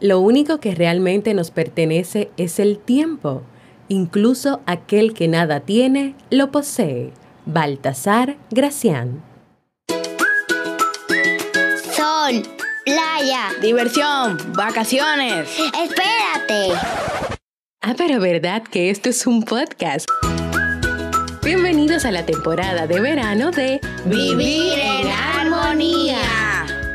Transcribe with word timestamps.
Lo 0.00 0.20
único 0.20 0.60
que 0.60 0.76
realmente 0.76 1.34
nos 1.34 1.50
pertenece 1.50 2.30
es 2.36 2.60
el 2.60 2.78
tiempo. 2.78 3.42
Incluso 3.88 4.60
aquel 4.64 5.12
que 5.12 5.26
nada 5.26 5.60
tiene, 5.60 6.14
lo 6.30 6.52
posee. 6.52 7.12
Baltasar 7.46 8.36
Gracián. 8.50 9.24
Sol, 11.96 12.42
playa, 12.84 13.48
diversión, 13.60 14.38
vacaciones. 14.54 15.48
Espérate. 15.58 16.78
Ah, 17.80 17.94
pero 17.96 18.20
verdad 18.20 18.62
que 18.62 18.90
esto 18.90 19.08
es 19.08 19.26
un 19.26 19.42
podcast. 19.42 20.08
Bienvenidos 21.42 22.04
a 22.04 22.12
la 22.12 22.24
temporada 22.24 22.86
de 22.86 23.00
verano 23.00 23.50
de 23.50 23.80
Vivir 24.04 24.74
en 24.78 25.08
Armonía 25.08 26.47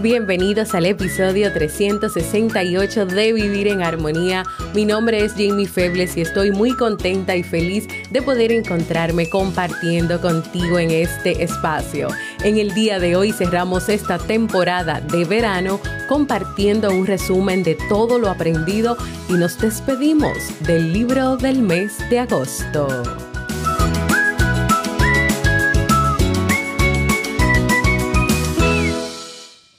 Bienvenidos 0.00 0.76
al 0.76 0.86
episodio 0.86 1.52
368 1.52 3.06
de 3.06 3.32
Vivir 3.32 3.66
en 3.66 3.82
Armonía. 3.82 4.44
Mi 4.72 4.84
nombre 4.84 5.24
es 5.24 5.32
Jamie 5.32 5.66
Febles 5.66 6.16
y 6.16 6.20
estoy 6.20 6.52
muy 6.52 6.76
contenta 6.76 7.34
y 7.34 7.42
feliz 7.42 7.88
de 8.08 8.22
poder 8.22 8.52
encontrarme 8.52 9.28
compartiendo 9.28 10.20
contigo 10.20 10.78
en 10.78 10.92
este 10.92 11.42
espacio. 11.42 12.10
En 12.44 12.58
el 12.58 12.74
día 12.74 13.00
de 13.00 13.16
hoy 13.16 13.32
cerramos 13.32 13.88
esta 13.88 14.18
temporada 14.18 15.00
de 15.00 15.24
verano 15.24 15.80
compartiendo 16.08 16.90
un 16.92 17.04
resumen 17.04 17.64
de 17.64 17.76
todo 17.88 18.20
lo 18.20 18.30
aprendido 18.30 18.96
y 19.28 19.32
nos 19.32 19.58
despedimos 19.58 20.38
del 20.60 20.92
libro 20.92 21.36
del 21.36 21.60
mes 21.60 21.98
de 22.08 22.20
agosto. 22.20 23.27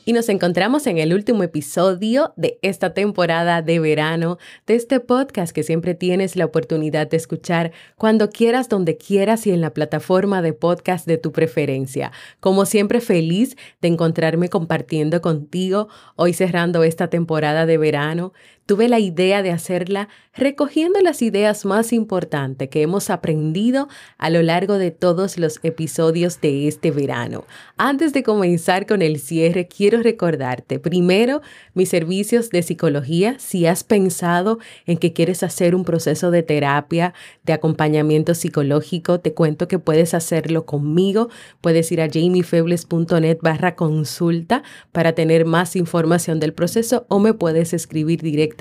Y 0.09 0.13
nos 0.13 0.27
encontramos 0.27 0.87
en 0.87 0.97
el 0.97 1.13
último 1.13 1.43
episodio 1.43 2.33
de 2.35 2.57
esta 2.63 2.95
temporada 2.95 3.61
de 3.61 3.79
verano 3.79 4.39
de 4.65 4.73
este 4.73 4.99
podcast 4.99 5.53
que 5.53 5.61
siempre 5.61 5.93
tienes 5.93 6.35
la 6.35 6.45
oportunidad 6.45 7.07
de 7.07 7.17
escuchar 7.17 7.73
cuando 7.95 8.31
quieras, 8.31 8.69
donde 8.69 8.97
quieras 8.97 9.45
y 9.45 9.51
en 9.51 9.61
la 9.61 9.71
plataforma 9.71 10.41
de 10.41 10.53
podcast 10.53 11.05
de 11.05 11.19
tu 11.19 11.31
preferencia. 11.31 12.11
Como 12.39 12.65
siempre 12.65 13.01
feliz 13.01 13.55
de 13.81 13.89
encontrarme 13.89 14.49
compartiendo 14.49 15.21
contigo 15.21 15.89
hoy 16.15 16.33
cerrando 16.33 16.83
esta 16.83 17.11
temporada 17.11 17.67
de 17.67 17.77
verano 17.77 18.33
tuve 18.69 18.87
la 18.87 18.99
idea 18.99 19.41
de 19.41 19.49
hacerla 19.49 20.09
recogiendo 20.35 21.01
las 21.01 21.23
ideas 21.23 21.65
más 21.65 21.91
importantes 21.91 22.69
que 22.69 22.83
hemos 22.83 23.09
aprendido 23.09 23.87
a 24.19 24.29
lo 24.29 24.43
largo 24.43 24.77
de 24.77 24.91
todos 24.91 25.39
los 25.39 25.59
episodios 25.63 26.39
de 26.39 26.67
este 26.67 26.91
verano. 26.91 27.45
Antes 27.77 28.13
de 28.13 28.21
comenzar 28.21 28.85
con 28.85 29.01
el 29.01 29.19
cierre, 29.19 29.67
quiero 29.67 30.03
recordarte 30.03 30.77
primero 30.77 31.41
mis 31.73 31.89
servicios 31.89 32.51
de 32.51 32.61
psicología. 32.61 33.37
Si 33.39 33.65
has 33.65 33.83
pensado 33.83 34.59
en 34.85 34.99
que 34.99 35.13
quieres 35.13 35.41
hacer 35.41 35.73
un 35.73 35.83
proceso 35.83 36.29
de 36.29 36.43
terapia, 36.43 37.15
de 37.45 37.53
acompañamiento 37.53 38.35
psicológico, 38.35 39.19
te 39.19 39.33
cuento 39.33 39.67
que 39.67 39.79
puedes 39.79 40.13
hacerlo 40.13 40.67
conmigo. 40.67 41.29
Puedes 41.59 41.91
ir 41.91 42.01
a 42.01 42.07
jamiefebles.net 42.07 43.39
barra 43.41 43.75
consulta 43.75 44.61
para 44.91 45.13
tener 45.13 45.45
más 45.45 45.75
información 45.75 46.39
del 46.39 46.53
proceso 46.53 47.07
o 47.09 47.17
me 47.17 47.33
puedes 47.33 47.73
escribir 47.73 48.21
directamente 48.21 48.58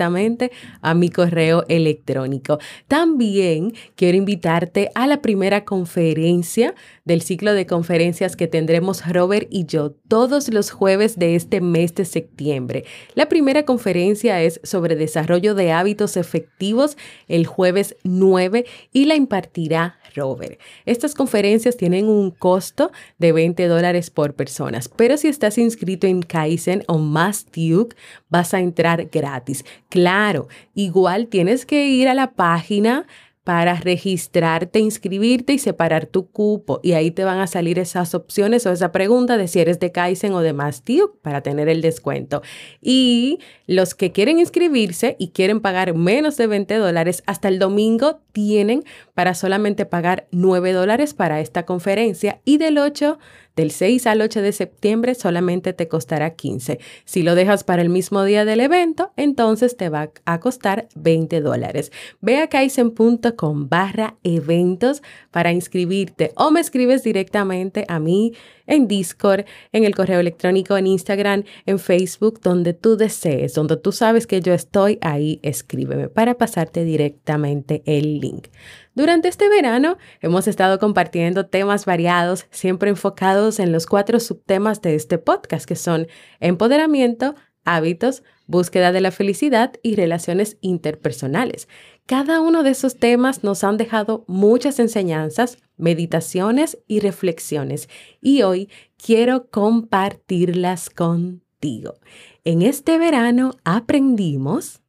a 0.81 0.93
mi 0.93 1.09
correo 1.09 1.63
electrónico. 1.67 2.59
También 2.87 3.73
quiero 3.95 4.17
invitarte 4.17 4.89
a 4.95 5.07
la 5.07 5.21
primera 5.21 5.65
conferencia 5.65 6.73
del 7.05 7.21
ciclo 7.21 7.53
de 7.53 7.65
conferencias 7.65 8.35
que 8.35 8.47
tendremos 8.47 9.05
Robert 9.07 9.47
y 9.49 9.65
yo 9.65 9.91
todos 10.07 10.49
los 10.49 10.71
jueves 10.71 11.17
de 11.17 11.35
este 11.35 11.61
mes 11.61 11.95
de 11.95 12.05
septiembre. 12.05 12.85
La 13.15 13.27
primera 13.29 13.63
conferencia 13.63 14.41
es 14.41 14.59
sobre 14.63 14.95
desarrollo 14.95 15.55
de 15.55 15.71
hábitos 15.71 16.17
efectivos 16.17 16.97
el 17.27 17.45
jueves 17.45 17.95
9 18.03 18.65
y 18.93 19.05
la 19.05 19.15
impartirá 19.15 19.99
Robert. 20.15 20.59
Estas 20.85 21.13
conferencias 21.13 21.77
tienen 21.77 22.07
un 22.07 22.31
costo 22.31 22.91
de 23.17 23.31
20 23.31 23.67
dólares 23.67 24.09
por 24.09 24.33
personas, 24.33 24.89
pero 24.89 25.17
si 25.17 25.27
estás 25.27 25.57
inscrito 25.57 26.07
en 26.07 26.21
Kaizen 26.21 26.83
o 26.87 26.97
Mastiuk, 26.97 27.95
vas 28.29 28.53
a 28.53 28.59
entrar 28.59 29.05
gratis. 29.05 29.65
Claro, 29.89 30.47
igual 30.75 31.27
tienes 31.27 31.65
que 31.65 31.87
ir 31.87 32.07
a 32.07 32.13
la 32.13 32.31
página 32.33 33.07
para 33.43 33.73
registrarte, 33.73 34.77
inscribirte 34.77 35.53
y 35.53 35.57
separar 35.57 36.05
tu 36.05 36.29
cupo. 36.29 36.79
Y 36.83 36.91
ahí 36.91 37.09
te 37.09 37.23
van 37.23 37.39
a 37.39 37.47
salir 37.47 37.79
esas 37.79 38.13
opciones 38.13 38.67
o 38.67 38.71
esa 38.71 38.91
pregunta 38.91 39.37
de 39.37 39.47
si 39.47 39.59
eres 39.59 39.79
de 39.79 39.91
Kaizen 39.91 40.33
o 40.33 40.41
de 40.41 40.53
Mastiuk 40.53 41.17
para 41.23 41.41
tener 41.41 41.67
el 41.67 41.81
descuento. 41.81 42.43
Y 42.79 43.39
los 43.65 43.95
que 43.95 44.11
quieren 44.11 44.37
inscribirse 44.37 45.15
y 45.17 45.29
quieren 45.29 45.61
pagar 45.61 45.95
menos 45.95 46.37
de 46.37 46.45
20 46.45 46.75
dólares, 46.75 47.23
hasta 47.25 47.47
el 47.47 47.57
domingo 47.57 48.19
tienen 48.33 48.83
para 49.15 49.33
solamente 49.33 49.87
pagar 49.87 50.27
9 50.29 50.71
dólares 50.71 51.15
para 51.15 51.39
esta 51.39 51.65
conferencia 51.65 52.41
y 52.45 52.59
del 52.59 52.77
8 52.77 53.17
del 53.59 53.71
6 53.71 54.07
al 54.07 54.21
8 54.21 54.41
de 54.41 54.53
septiembre 54.53 55.15
solamente 55.15 55.73
te 55.73 55.89
costará 55.89 56.29
15. 56.29 56.79
Si 57.03 57.23
lo 57.23 57.35
dejas 57.35 57.65
para 57.65 57.81
el 57.81 57.89
mismo 57.89 58.23
día 58.23 58.45
del 58.45 58.61
evento, 58.61 59.11
entonces 59.17 59.75
te 59.75 59.89
va 59.89 60.11
a 60.23 60.39
costar 60.39 60.87
20 60.95 61.41
dólares. 61.41 61.91
Ve 62.21 62.37
a 62.37 62.47
kaizen.com 62.47 63.67
barra 63.67 64.15
eventos 64.23 65.03
para 65.31 65.51
inscribirte 65.51 66.31
o 66.35 66.51
me 66.51 66.61
escribes 66.61 67.03
directamente 67.03 67.83
a 67.89 67.99
mí 67.99 68.31
en 68.69 68.87
Discord, 68.87 69.45
en 69.73 69.83
el 69.83 69.93
correo 69.93 70.21
electrónico, 70.21 70.77
en 70.77 70.87
Instagram, 70.87 71.43
en 71.65 71.79
Facebook, 71.79 72.39
donde 72.41 72.73
tú 72.73 72.95
desees, 72.95 73.53
donde 73.53 73.75
tú 73.75 73.91
sabes 73.91 74.27
que 74.27 74.39
yo 74.39 74.53
estoy, 74.53 74.97
ahí 75.01 75.39
escríbeme 75.43 76.07
para 76.07 76.37
pasarte 76.37 76.85
directamente 76.85 77.83
el 77.85 78.19
link. 78.19 78.47
Durante 78.95 79.27
este 79.27 79.49
verano 79.49 79.97
hemos 80.21 80.47
estado 80.47 80.79
compartiendo 80.79 81.45
temas 81.47 81.85
variados, 81.85 82.47
siempre 82.51 82.89
enfocados 82.89 83.59
en 83.59 83.71
los 83.71 83.85
cuatro 83.85 84.19
subtemas 84.19 84.81
de 84.81 84.95
este 84.95 85.17
podcast, 85.17 85.65
que 85.65 85.75
son 85.75 86.07
empoderamiento, 86.39 87.35
hábitos, 87.65 88.23
búsqueda 88.45 88.91
de 88.91 89.01
la 89.01 89.11
felicidad 89.11 89.73
y 89.83 89.95
relaciones 89.95 90.57
interpersonales. 90.61 91.67
Cada 92.09 92.41
uno 92.41 92.63
de 92.63 92.71
esos 92.71 92.95
temas 92.95 93.43
nos 93.43 93.63
han 93.63 93.77
dejado 93.77 94.23
muchas 94.25 94.79
enseñanzas, 94.79 95.59
meditaciones 95.77 96.79
y 96.87 97.01
reflexiones 97.01 97.87
y 98.19 98.41
hoy 98.41 98.67
quiero 98.97 99.51
compartirlas 99.51 100.89
contigo. 100.89 101.99
En 102.45 102.63
este 102.63 102.97
verano 102.97 103.51
aprendimos 103.63 104.81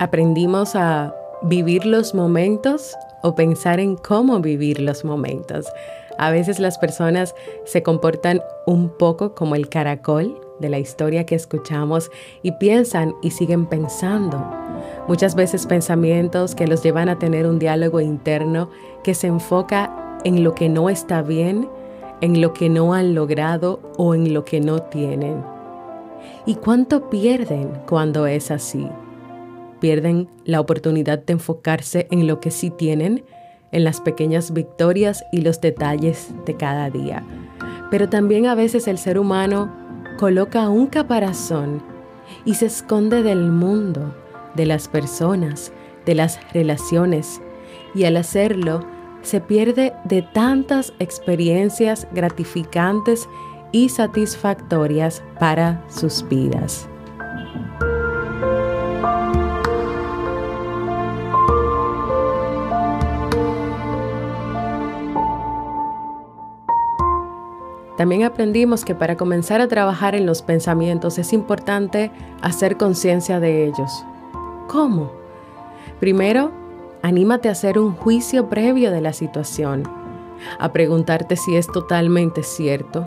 aprendimos 0.00 0.76
a 0.76 1.14
vivir 1.42 1.84
los 1.84 2.14
momentos 2.14 2.96
o 3.22 3.34
pensar 3.34 3.80
en 3.80 3.96
cómo 3.96 4.40
vivir 4.40 4.80
los 4.80 5.04
momentos. 5.04 5.66
A 6.18 6.30
veces 6.30 6.58
las 6.58 6.78
personas 6.78 7.34
se 7.66 7.82
comportan 7.82 8.40
un 8.66 8.88
poco 8.88 9.34
como 9.34 9.56
el 9.56 9.68
caracol 9.68 10.40
de 10.58 10.70
la 10.70 10.78
historia 10.78 11.26
que 11.26 11.34
escuchamos 11.34 12.10
y 12.42 12.52
piensan 12.52 13.14
y 13.20 13.32
siguen 13.32 13.66
pensando. 13.66 14.42
Muchas 15.06 15.34
veces 15.34 15.66
pensamientos 15.66 16.54
que 16.54 16.66
los 16.66 16.82
llevan 16.82 17.10
a 17.10 17.18
tener 17.18 17.46
un 17.46 17.58
diálogo 17.58 18.00
interno 18.00 18.70
que 19.04 19.12
se 19.14 19.26
enfoca 19.26 20.18
en 20.24 20.42
lo 20.42 20.54
que 20.54 20.70
no 20.70 20.88
está 20.88 21.20
bien, 21.20 21.68
en 22.22 22.40
lo 22.40 22.54
que 22.54 22.70
no 22.70 22.94
han 22.94 23.14
logrado 23.14 23.80
o 23.98 24.14
en 24.14 24.32
lo 24.32 24.46
que 24.46 24.60
no 24.60 24.80
tienen. 24.80 25.44
¿Y 26.46 26.54
cuánto 26.54 27.10
pierden 27.10 27.82
cuando 27.86 28.26
es 28.26 28.50
así? 28.50 28.88
Pierden 29.80 30.28
la 30.44 30.60
oportunidad 30.60 31.18
de 31.18 31.34
enfocarse 31.34 32.06
en 32.10 32.26
lo 32.26 32.40
que 32.40 32.50
sí 32.50 32.70
tienen, 32.70 33.24
en 33.72 33.84
las 33.84 34.00
pequeñas 34.00 34.52
victorias 34.52 35.24
y 35.32 35.40
los 35.40 35.60
detalles 35.60 36.32
de 36.46 36.56
cada 36.56 36.90
día. 36.90 37.24
Pero 37.90 38.08
también 38.08 38.46
a 38.46 38.54
veces 38.54 38.86
el 38.88 38.98
ser 38.98 39.18
humano 39.18 39.72
coloca 40.18 40.68
un 40.68 40.86
caparazón 40.86 41.82
y 42.44 42.54
se 42.54 42.66
esconde 42.66 43.22
del 43.22 43.50
mundo, 43.50 44.14
de 44.54 44.66
las 44.66 44.88
personas, 44.88 45.72
de 46.06 46.14
las 46.14 46.38
relaciones 46.52 47.40
y 47.94 48.04
al 48.04 48.16
hacerlo 48.16 48.84
se 49.22 49.40
pierde 49.40 49.92
de 50.04 50.22
tantas 50.22 50.92
experiencias 50.98 52.06
gratificantes 52.12 53.28
y 53.72 53.88
satisfactorias 53.88 55.22
para 55.38 55.84
sus 55.88 56.26
vidas. 56.28 56.89
También 68.00 68.24
aprendimos 68.24 68.86
que 68.86 68.94
para 68.94 69.18
comenzar 69.18 69.60
a 69.60 69.68
trabajar 69.68 70.14
en 70.14 70.24
los 70.24 70.40
pensamientos 70.40 71.18
es 71.18 71.34
importante 71.34 72.10
hacer 72.40 72.78
conciencia 72.78 73.40
de 73.40 73.66
ellos. 73.66 74.06
¿Cómo? 74.68 75.12
Primero, 75.98 76.50
anímate 77.02 77.50
a 77.50 77.52
hacer 77.52 77.78
un 77.78 77.92
juicio 77.92 78.48
previo 78.48 78.90
de 78.90 79.02
la 79.02 79.12
situación, 79.12 79.82
a 80.58 80.72
preguntarte 80.72 81.36
si 81.36 81.56
es 81.56 81.66
totalmente 81.66 82.42
cierto. 82.42 83.06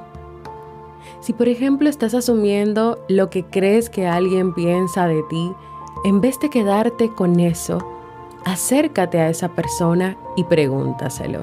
Si 1.21 1.33
por 1.33 1.47
ejemplo 1.47 1.89
estás 1.89 2.13
asumiendo 2.13 3.03
lo 3.09 3.31
que 3.31 3.45
crees 3.45 3.89
que 3.89 4.05
alguien 4.05 4.53
piensa 4.53 5.07
de 5.07 5.23
ti, 5.23 5.53
en 6.05 6.21
vez 6.21 6.39
de 6.39 6.51
quedarte 6.51 7.09
con 7.09 7.39
eso, 7.39 7.79
acércate 8.45 9.19
a 9.19 9.31
esa 9.31 9.49
persona 9.55 10.17
y 10.37 10.43
pregúntaselo. 10.43 11.41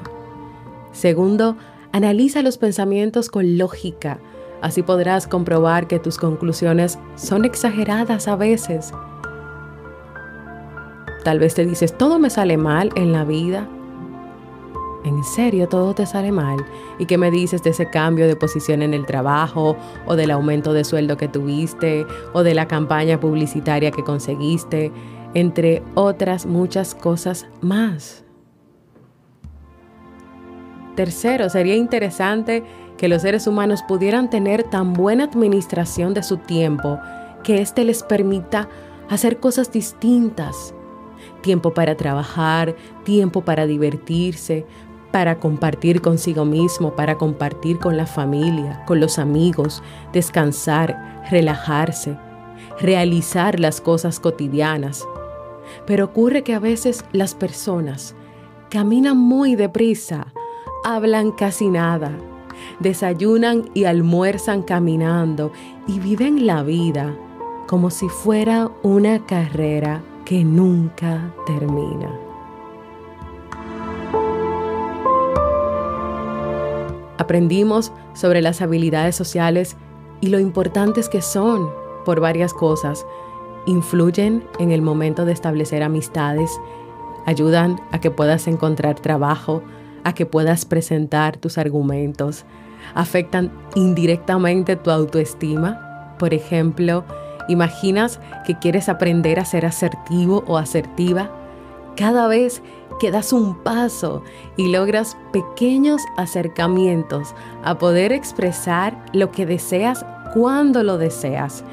Segundo, 0.93 1.57
Analiza 1.93 2.41
los 2.41 2.57
pensamientos 2.57 3.27
con 3.29 3.57
lógica, 3.57 4.19
así 4.61 4.81
podrás 4.81 5.27
comprobar 5.27 5.87
que 5.87 5.99
tus 5.99 6.17
conclusiones 6.17 6.97
son 7.15 7.43
exageradas 7.43 8.29
a 8.29 8.37
veces. 8.37 8.93
Tal 11.25 11.39
vez 11.39 11.53
te 11.53 11.65
dices, 11.65 11.97
todo 11.97 12.17
me 12.17 12.29
sale 12.29 12.55
mal 12.55 12.91
en 12.95 13.11
la 13.11 13.25
vida. 13.25 13.67
¿En 15.03 15.21
serio 15.25 15.67
todo 15.67 15.93
te 15.93 16.05
sale 16.05 16.31
mal? 16.31 16.65
¿Y 16.97 17.07
qué 17.07 17.17
me 17.17 17.29
dices 17.29 17.61
de 17.61 17.71
ese 17.71 17.89
cambio 17.89 18.25
de 18.25 18.37
posición 18.37 18.83
en 18.83 18.93
el 18.93 19.05
trabajo 19.05 19.75
o 20.05 20.15
del 20.15 20.31
aumento 20.31 20.71
de 20.71 20.85
sueldo 20.85 21.17
que 21.17 21.27
tuviste 21.27 22.05
o 22.31 22.43
de 22.43 22.53
la 22.53 22.69
campaña 22.69 23.19
publicitaria 23.19 23.91
que 23.91 24.03
conseguiste, 24.03 24.93
entre 25.33 25.83
otras 25.95 26.45
muchas 26.45 26.95
cosas 26.95 27.47
más? 27.59 28.23
Tercero, 31.01 31.49
sería 31.49 31.75
interesante 31.75 32.63
que 32.95 33.07
los 33.07 33.23
seres 33.23 33.47
humanos 33.47 33.81
pudieran 33.81 34.29
tener 34.29 34.61
tan 34.61 34.93
buena 34.93 35.23
administración 35.23 36.13
de 36.13 36.21
su 36.21 36.37
tiempo 36.37 36.99
que 37.43 37.59
éste 37.59 37.83
les 37.85 38.03
permita 38.03 38.69
hacer 39.09 39.39
cosas 39.39 39.71
distintas. 39.71 40.75
Tiempo 41.41 41.73
para 41.73 41.97
trabajar, 41.97 42.75
tiempo 43.03 43.41
para 43.41 43.65
divertirse, 43.65 44.67
para 45.11 45.39
compartir 45.39 46.01
consigo 46.01 46.45
mismo, 46.45 46.95
para 46.95 47.17
compartir 47.17 47.79
con 47.79 47.97
la 47.97 48.05
familia, 48.05 48.83
con 48.85 48.99
los 48.99 49.17
amigos, 49.17 49.81
descansar, 50.13 51.23
relajarse, 51.31 52.15
realizar 52.79 53.59
las 53.59 53.81
cosas 53.81 54.19
cotidianas. 54.19 55.07
Pero 55.87 56.05
ocurre 56.05 56.43
que 56.43 56.53
a 56.53 56.59
veces 56.59 57.05
las 57.11 57.33
personas 57.33 58.13
caminan 58.69 59.17
muy 59.17 59.55
deprisa, 59.55 60.27
hablan 60.83 61.31
casi 61.31 61.69
nada, 61.69 62.11
desayunan 62.79 63.69
y 63.73 63.85
almuerzan 63.85 64.63
caminando 64.63 65.51
y 65.87 65.99
viven 65.99 66.45
la 66.45 66.63
vida 66.63 67.15
como 67.67 67.89
si 67.89 68.09
fuera 68.09 68.69
una 68.83 69.25
carrera 69.25 70.01
que 70.25 70.43
nunca 70.43 71.33
termina. 71.45 72.11
Aprendimos 77.17 77.91
sobre 78.13 78.41
las 78.41 78.61
habilidades 78.61 79.15
sociales 79.15 79.77
y 80.21 80.27
lo 80.27 80.39
importantes 80.39 81.07
que 81.07 81.21
son 81.21 81.69
por 82.03 82.19
varias 82.19 82.53
cosas. 82.53 83.05
Influyen 83.67 84.43
en 84.59 84.71
el 84.71 84.81
momento 84.81 85.23
de 85.23 85.31
establecer 85.31 85.83
amistades, 85.83 86.51
ayudan 87.25 87.79
a 87.91 88.01
que 88.01 88.09
puedas 88.09 88.47
encontrar 88.47 88.99
trabajo, 88.99 89.61
a 90.03 90.13
que 90.13 90.25
puedas 90.25 90.65
presentar 90.65 91.37
tus 91.37 91.57
argumentos, 91.57 92.45
afectan 92.95 93.51
indirectamente 93.75 94.75
tu 94.75 94.91
autoestima. 94.91 96.15
Por 96.17 96.33
ejemplo, 96.33 97.03
imaginas 97.47 98.19
que 98.45 98.57
quieres 98.57 98.89
aprender 98.89 99.39
a 99.39 99.45
ser 99.45 99.65
asertivo 99.65 100.43
o 100.47 100.57
asertiva. 100.57 101.31
Cada 101.95 102.27
vez 102.27 102.61
que 102.99 103.11
das 103.11 103.33
un 103.33 103.55
paso 103.63 104.23
y 104.57 104.71
logras 104.71 105.17
pequeños 105.33 106.01
acercamientos 106.17 107.33
a 107.63 107.77
poder 107.77 108.11
expresar 108.11 108.97
lo 109.13 109.31
que 109.31 109.45
deseas 109.45 110.05
cuando 110.33 110.83
lo 110.83 110.97
deseas, 110.97 111.63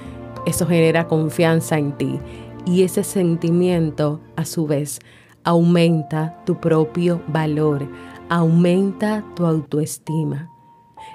eso 0.47 0.67
genera 0.67 1.07
confianza 1.07 1.79
en 1.79 1.93
ti 1.93 2.19
y 2.65 2.83
ese 2.83 3.05
sentimiento 3.05 4.21
a 4.37 4.45
su 4.45 4.67
vez 4.67 5.01
aumenta 5.45 6.43
tu 6.45 6.61
propio 6.61 7.23
valor, 7.29 7.87
aumenta 8.29 9.25
tu 9.35 9.47
autoestima. 9.47 10.51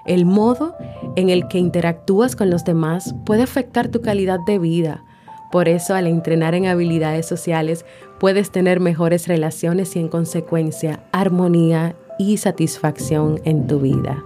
El 0.05 0.25
modo 0.25 0.75
en 1.15 1.29
el 1.29 1.47
que 1.47 1.59
interactúas 1.59 2.35
con 2.35 2.49
los 2.49 2.65
demás 2.65 3.15
puede 3.25 3.43
afectar 3.43 3.87
tu 3.89 4.01
calidad 4.01 4.39
de 4.45 4.59
vida. 4.59 5.03
Por 5.51 5.69
eso 5.69 5.95
al 5.95 6.07
entrenar 6.07 6.55
en 6.55 6.65
habilidades 6.65 7.27
sociales 7.27 7.85
puedes 8.19 8.51
tener 8.51 8.79
mejores 8.79 9.27
relaciones 9.27 9.95
y 9.95 9.99
en 9.99 10.07
consecuencia 10.07 11.03
armonía 11.11 11.95
y 12.17 12.37
satisfacción 12.37 13.39
en 13.45 13.67
tu 13.67 13.79
vida. 13.79 14.23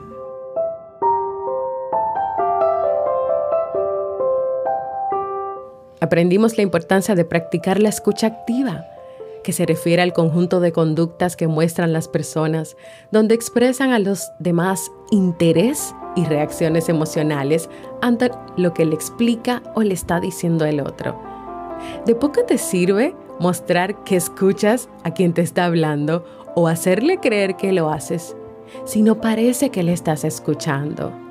Aprendimos 6.00 6.58
la 6.58 6.64
importancia 6.64 7.16
de 7.16 7.26
practicar 7.26 7.82
la 7.82 7.90
escucha 7.90 8.28
activa 8.28 8.86
que 9.48 9.54
se 9.54 9.66
refiere 9.66 10.02
al 10.02 10.12
conjunto 10.12 10.60
de 10.60 10.74
conductas 10.74 11.38
que 11.38 11.48
muestran 11.48 11.94
las 11.94 12.10
personas, 12.10 12.76
donde 13.14 13.34
expresan 13.34 13.92
a 13.92 14.00
los 14.00 14.30
demás 14.40 14.92
interés 15.10 15.96
y 16.18 16.26
reacciones 16.26 16.90
emocionales 16.90 17.70
ante 18.02 18.30
lo 18.58 18.74
que 18.74 18.84
le 18.84 18.94
explica 18.94 19.64
o 19.74 19.84
le 19.84 19.94
está 19.94 20.20
diciendo 20.20 20.66
el 20.66 20.82
otro. 20.82 21.18
De 22.06 22.14
poco 22.14 22.44
te 22.44 22.58
sirve 22.58 23.16
mostrar 23.40 24.04
que 24.04 24.18
escuchas 24.18 24.90
a 25.06 25.12
quien 25.12 25.32
te 25.32 25.44
está 25.44 25.64
hablando 25.64 26.26
o 26.54 26.68
hacerle 26.68 27.22
creer 27.22 27.56
que 27.56 27.72
lo 27.72 27.90
haces, 27.90 28.36
si 28.84 29.02
no 29.02 29.22
parece 29.22 29.70
que 29.70 29.82
le 29.82 29.94
estás 29.94 30.26
escuchando. 30.26 31.27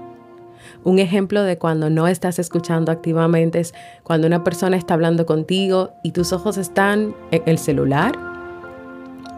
Un 0.87 1.01
ejemplo 1.01 1.43
de 1.43 1.59
cuando 1.59 1.91
no 1.91 2.07
estás 2.07 2.39
escuchando 2.39 2.93
activamente 2.93 3.59
es 3.59 3.75
cuando 4.05 4.29
una 4.29 4.45
persona 4.45 4.77
está 4.77 4.95
hablando 4.95 5.27
contigo 5.27 5.91
y 6.05 6.13
tus 6.13 6.33
ojos 6.33 6.59
están 6.59 7.13
en 7.33 7.43
el 7.47 7.59
celular, 7.59 8.17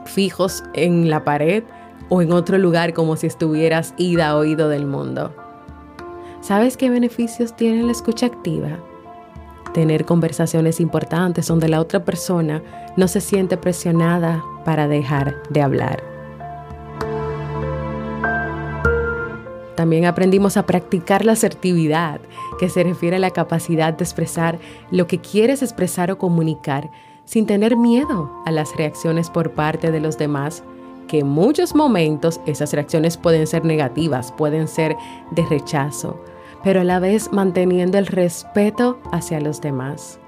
fijos 0.04 0.62
en 0.74 1.08
la 1.08 1.24
pared 1.24 1.64
o 2.10 2.20
en 2.20 2.32
otro 2.32 2.58
lugar 2.58 2.92
como 2.92 3.16
si 3.16 3.28
estuvieras 3.28 3.94
ida 3.96 4.28
a 4.28 4.36
oído 4.36 4.68
del 4.68 4.84
mundo. 4.84 5.34
¿Sabes 6.42 6.76
qué 6.76 6.90
beneficios 6.90 7.56
tiene 7.56 7.82
la 7.82 7.92
escucha 7.92 8.26
activa? 8.26 8.78
Tener 9.72 10.04
conversaciones 10.04 10.80
importantes 10.80 11.46
donde 11.46 11.70
la 11.70 11.80
otra 11.80 12.04
persona 12.04 12.62
no 12.98 13.08
se 13.08 13.22
siente 13.22 13.56
presionada 13.56 14.44
para 14.66 14.86
dejar 14.86 15.42
de 15.48 15.62
hablar. 15.62 16.17
También 19.78 20.06
aprendimos 20.06 20.56
a 20.56 20.66
practicar 20.66 21.24
la 21.24 21.34
asertividad, 21.34 22.20
que 22.58 22.68
se 22.68 22.82
refiere 22.82 23.14
a 23.14 23.20
la 23.20 23.30
capacidad 23.30 23.94
de 23.94 24.02
expresar 24.02 24.58
lo 24.90 25.06
que 25.06 25.20
quieres 25.20 25.62
expresar 25.62 26.10
o 26.10 26.18
comunicar 26.18 26.90
sin 27.24 27.46
tener 27.46 27.76
miedo 27.76 28.28
a 28.44 28.50
las 28.50 28.74
reacciones 28.76 29.30
por 29.30 29.52
parte 29.52 29.92
de 29.92 30.00
los 30.00 30.18
demás, 30.18 30.64
que 31.06 31.20
en 31.20 31.28
muchos 31.28 31.76
momentos 31.76 32.40
esas 32.44 32.72
reacciones 32.72 33.16
pueden 33.16 33.46
ser 33.46 33.64
negativas, 33.64 34.32
pueden 34.32 34.66
ser 34.66 34.96
de 35.30 35.46
rechazo, 35.46 36.20
pero 36.64 36.80
a 36.80 36.84
la 36.84 36.98
vez 36.98 37.30
manteniendo 37.30 37.98
el 37.98 38.08
respeto 38.08 38.98
hacia 39.12 39.40
los 39.40 39.60
demás. 39.60 40.18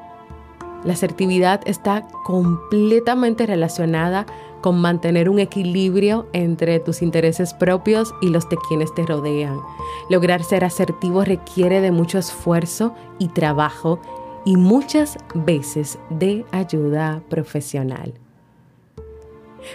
La 0.85 0.93
asertividad 0.93 1.61
está 1.67 2.07
completamente 2.25 3.47
relacionada 3.47 4.27
con 4.61 4.81
mantener 4.81 5.29
un 5.29 5.39
equilibrio 5.39 6.27
entre 6.33 6.81
tus 6.81 7.03
intereses 7.03 7.55
propios 7.55 8.15
y 8.21 8.29
los 8.29 8.49
de 8.49 8.57
quienes 8.69 8.95
te 8.95 9.05
rodean. 9.07 9.61
Lograr 10.09 10.43
ser 10.45 10.65
asertivo 10.65 11.25
requiere 11.25 11.81
de 11.81 11.91
mucho 11.91 12.19
esfuerzo 12.19 12.95
y 13.19 13.29
trabajo 13.29 14.01
y 14.45 14.57
muchas 14.57 15.19
veces 15.35 15.99
de 16.11 16.45
ayuda 16.53 17.23
profesional. 17.29 18.15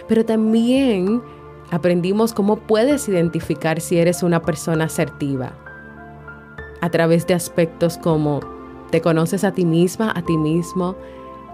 Pero 0.08 0.24
también 0.24 1.22
aprendimos 1.70 2.32
cómo 2.32 2.56
puedes 2.56 3.08
identificar 3.08 3.80
si 3.80 3.98
eres 3.98 4.22
una 4.22 4.42
persona 4.42 4.84
asertiva 4.84 5.56
a 6.80 6.90
través 6.90 7.26
de 7.26 7.34
aspectos 7.34 7.98
como 7.98 8.40
te 8.90 9.00
conoces 9.00 9.44
a 9.44 9.52
ti 9.52 9.64
misma, 9.64 10.12
a 10.14 10.22
ti 10.22 10.36
mismo, 10.36 10.96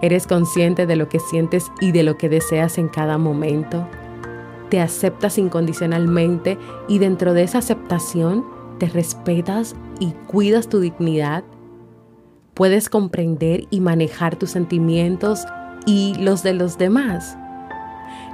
¿Eres 0.03 0.27
consciente 0.27 0.85
de 0.85 0.97
lo 0.97 1.07
que 1.07 1.21
sientes 1.21 1.71
y 1.79 1.93
de 1.93 2.03
lo 2.03 2.17
que 2.17 2.27
deseas 2.27 2.77
en 2.77 2.89
cada 2.89 3.17
momento? 3.17 3.87
¿Te 4.69 4.81
aceptas 4.81 5.37
incondicionalmente 5.37 6.57
y 6.89 6.99
dentro 6.99 7.33
de 7.33 7.43
esa 7.43 7.59
aceptación 7.59 8.43
te 8.79 8.89
respetas 8.89 9.77
y 10.01 10.11
cuidas 10.27 10.67
tu 10.67 10.81
dignidad? 10.81 11.45
¿Puedes 12.53 12.89
comprender 12.89 13.63
y 13.69 13.79
manejar 13.79 14.35
tus 14.35 14.49
sentimientos 14.49 15.45
y 15.85 16.15
los 16.15 16.43
de 16.43 16.53
los 16.53 16.77
demás? 16.77 17.37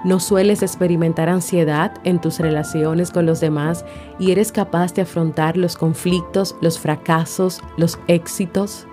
¿No 0.03 0.19
sueles 0.19 0.63
experimentar 0.63 1.29
ansiedad 1.29 1.93
en 2.03 2.19
tus 2.19 2.39
relaciones 2.39 3.11
con 3.11 3.27
los 3.27 3.41
demás 3.41 3.85
y 4.17 4.31
eres 4.31 4.51
capaz 4.51 4.95
de 4.95 5.03
afrontar 5.03 5.55
los 5.55 5.77
conflictos, 5.77 6.55
los 6.61 6.79
fracasos, 6.79 7.61
los 7.77 7.99
éxitos? 8.07 8.88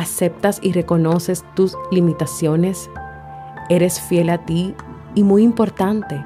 ¿Aceptas 0.00 0.60
y 0.62 0.72
reconoces 0.72 1.44
tus 1.54 1.76
limitaciones? 1.90 2.88
¿Eres 3.68 4.00
fiel 4.00 4.30
a 4.30 4.46
ti? 4.46 4.74
Y 5.14 5.24
muy 5.24 5.42
importante, 5.42 6.24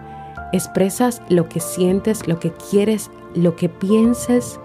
expresas 0.53 1.21
lo 1.29 1.49
que 1.49 1.59
sientes, 1.59 2.29
lo 2.29 2.39
que 2.39 2.53
quieres, 2.53 3.11
lo 3.35 3.57
que 3.57 3.69
pienses 3.69 4.61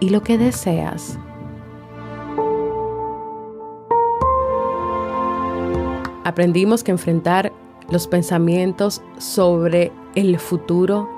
y 0.00 0.08
lo 0.08 0.22
que 0.22 0.38
deseas. 0.38 1.18
Aprendimos 6.24 6.82
que 6.82 6.92
enfrentar 6.92 7.52
los 7.90 8.06
pensamientos 8.06 9.02
sobre 9.18 9.92
el 10.14 10.38
futuro 10.38 11.10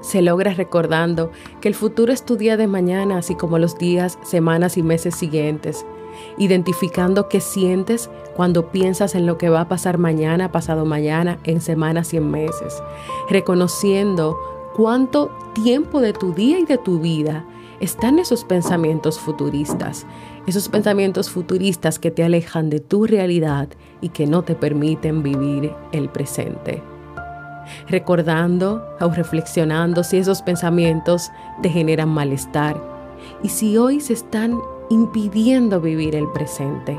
se 0.00 0.22
logra 0.22 0.54
recordando 0.54 1.32
que 1.60 1.66
el 1.66 1.74
futuro 1.74 2.12
es 2.12 2.24
tu 2.24 2.36
día 2.36 2.56
de 2.56 2.68
mañana, 2.68 3.18
así 3.18 3.34
como 3.34 3.58
los 3.58 3.76
días, 3.76 4.20
semanas 4.22 4.76
y 4.76 4.84
meses 4.84 5.16
siguientes, 5.16 5.84
identificando 6.38 7.28
qué 7.28 7.40
sientes 7.40 8.10
cuando 8.34 8.70
piensas 8.70 9.14
en 9.14 9.26
lo 9.26 9.38
que 9.38 9.48
va 9.48 9.62
a 9.62 9.68
pasar 9.68 9.98
mañana, 9.98 10.52
pasado 10.52 10.84
mañana, 10.84 11.38
en 11.44 11.60
semanas 11.60 12.12
y 12.14 12.18
en 12.18 12.30
meses, 12.30 12.82
reconociendo 13.30 14.36
cuánto 14.74 15.30
tiempo 15.54 16.00
de 16.00 16.12
tu 16.12 16.32
día 16.32 16.58
y 16.58 16.64
de 16.64 16.78
tu 16.78 17.00
vida 17.00 17.46
están 17.80 18.18
esos 18.18 18.44
pensamientos 18.44 19.18
futuristas, 19.18 20.06
esos 20.46 20.68
pensamientos 20.68 21.30
futuristas 21.30 21.98
que 21.98 22.10
te 22.10 22.24
alejan 22.24 22.70
de 22.70 22.80
tu 22.80 23.06
realidad 23.06 23.68
y 24.00 24.10
que 24.10 24.26
no 24.26 24.42
te 24.42 24.54
permiten 24.54 25.22
vivir 25.22 25.72
el 25.92 26.08
presente. 26.08 26.82
Recordando 27.88 28.84
o 29.00 29.08
reflexionando 29.08 30.04
si 30.04 30.18
esos 30.18 30.42
pensamientos 30.42 31.30
te 31.62 31.68
generan 31.68 32.08
malestar 32.08 32.80
y 33.42 33.48
si 33.48 33.76
hoy 33.76 34.00
se 34.00 34.12
están 34.12 34.58
impidiendo 34.90 35.80
vivir 35.80 36.14
el 36.14 36.28
presente. 36.32 36.98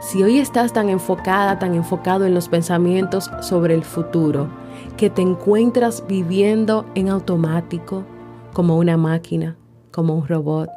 Si 0.00 0.22
hoy 0.22 0.38
estás 0.38 0.72
tan 0.72 0.88
enfocada, 0.88 1.58
tan 1.58 1.74
enfocado 1.74 2.26
en 2.26 2.34
los 2.34 2.48
pensamientos 2.48 3.30
sobre 3.40 3.74
el 3.74 3.84
futuro, 3.84 4.48
que 4.96 5.10
te 5.10 5.22
encuentras 5.22 6.04
viviendo 6.06 6.86
en 6.94 7.08
automático, 7.08 8.04
como 8.52 8.76
una 8.78 8.96
máquina, 8.96 9.56
como 9.92 10.14
un 10.16 10.26
robot, 10.26 10.68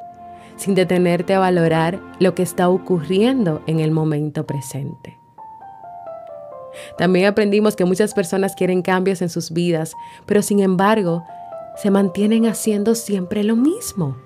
sin 0.58 0.76
detenerte 0.76 1.34
a 1.34 1.40
valorar 1.40 2.00
lo 2.20 2.36
que 2.36 2.44
está 2.44 2.70
ocurriendo 2.70 3.62
en 3.66 3.80
el 3.80 3.92
momento 3.92 4.46
presente. 4.46 5.18
También 6.98 7.26
aprendimos 7.26 7.76
que 7.76 7.86
muchas 7.86 8.14
personas 8.14 8.56
quieren 8.56 8.82
cambios 8.82 9.22
en 9.22 9.30
sus 9.30 9.52
vidas, 9.52 9.94
pero 10.26 10.42
sin 10.42 10.60
embargo 10.60 11.24
se 11.78 11.90
mantienen 11.90 12.46
haciendo 12.46 12.96
siempre 12.96 13.44
lo 13.44 13.56
mismo. 13.56 14.18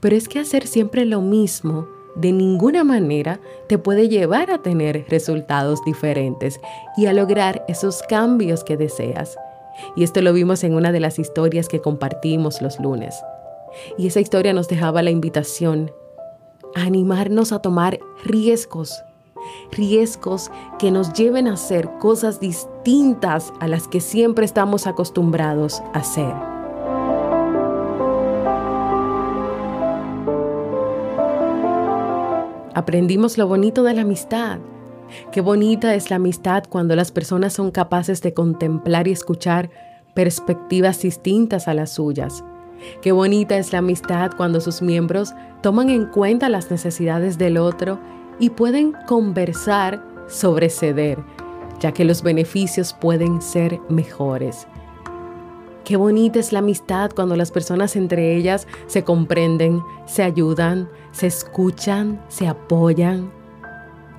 Pero 0.00 0.16
es 0.16 0.28
que 0.28 0.38
hacer 0.38 0.66
siempre 0.66 1.04
lo 1.04 1.20
mismo 1.20 1.88
de 2.14 2.32
ninguna 2.32 2.84
manera 2.84 3.40
te 3.68 3.78
puede 3.78 4.08
llevar 4.08 4.50
a 4.50 4.62
tener 4.62 5.04
resultados 5.08 5.84
diferentes 5.84 6.60
y 6.96 7.06
a 7.06 7.12
lograr 7.12 7.64
esos 7.68 8.02
cambios 8.02 8.62
que 8.64 8.76
deseas. 8.76 9.36
Y 9.96 10.04
esto 10.04 10.22
lo 10.22 10.32
vimos 10.32 10.62
en 10.64 10.74
una 10.74 10.92
de 10.92 11.00
las 11.00 11.18
historias 11.18 11.68
que 11.68 11.80
compartimos 11.80 12.62
los 12.62 12.78
lunes. 12.78 13.16
Y 13.98 14.06
esa 14.06 14.20
historia 14.20 14.52
nos 14.52 14.68
dejaba 14.68 15.02
la 15.02 15.10
invitación 15.10 15.90
a 16.76 16.82
animarnos 16.82 17.52
a 17.52 17.60
tomar 17.60 17.98
riesgos, 18.24 19.02
riesgos 19.72 20.50
que 20.78 20.90
nos 20.90 21.12
lleven 21.12 21.48
a 21.48 21.54
hacer 21.54 21.90
cosas 22.00 22.38
distintas 22.38 23.52
a 23.60 23.66
las 23.66 23.88
que 23.88 24.00
siempre 24.00 24.44
estamos 24.44 24.86
acostumbrados 24.86 25.80
a 25.92 25.98
hacer. 25.98 26.53
Aprendimos 32.84 33.38
lo 33.38 33.48
bonito 33.48 33.82
de 33.82 33.94
la 33.94 34.02
amistad. 34.02 34.58
Qué 35.32 35.40
bonita 35.40 35.94
es 35.94 36.10
la 36.10 36.16
amistad 36.16 36.64
cuando 36.68 36.94
las 36.94 37.12
personas 37.12 37.54
son 37.54 37.70
capaces 37.70 38.20
de 38.20 38.34
contemplar 38.34 39.08
y 39.08 39.12
escuchar 39.12 39.70
perspectivas 40.14 41.00
distintas 41.00 41.66
a 41.66 41.72
las 41.72 41.94
suyas 41.94 42.44
Qué 43.00 43.10
bonita 43.12 43.56
es 43.56 43.72
la 43.72 43.78
amistad 43.78 44.32
cuando 44.36 44.60
sus 44.60 44.82
miembros 44.82 45.32
toman 45.62 45.88
en 45.88 46.04
cuenta 46.04 46.50
las 46.50 46.70
necesidades 46.70 47.38
del 47.38 47.56
otro 47.56 47.98
y 48.38 48.50
pueden 48.50 48.92
conversar 49.06 50.04
sobre 50.28 50.68
ceder, 50.68 51.18
ya 51.80 51.92
que 51.92 52.04
los 52.04 52.22
beneficios 52.22 52.92
pueden 52.92 53.40
ser 53.40 53.80
mejores. 53.88 54.66
Qué 55.84 55.96
bonita 55.96 56.38
es 56.38 56.50
la 56.50 56.60
amistad 56.60 57.10
cuando 57.14 57.36
las 57.36 57.50
personas 57.50 57.94
entre 57.94 58.36
ellas 58.36 58.66
se 58.86 59.04
comprenden, 59.04 59.82
se 60.06 60.22
ayudan, 60.22 60.88
se 61.12 61.26
escuchan, 61.26 62.24
se 62.28 62.48
apoyan. 62.48 63.30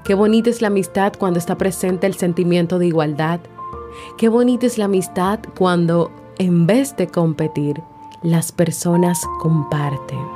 Qué 0.04 0.14
bonita 0.14 0.52
es 0.52 0.62
la 0.62 0.68
amistad 0.68 1.14
cuando 1.18 1.40
está 1.40 1.58
presente 1.58 2.06
el 2.06 2.14
sentimiento 2.14 2.78
de 2.78 2.86
igualdad. 2.86 3.40
Qué 4.20 4.30
bonita 4.30 4.68
es 4.68 4.78
la 4.78 4.86
amistad 4.86 5.40
cuando, 5.58 6.12
en 6.38 6.68
vez 6.68 6.96
de 6.98 7.08
competir, 7.08 7.82
las 8.22 8.52
personas 8.52 9.26
comparten. 9.40 10.35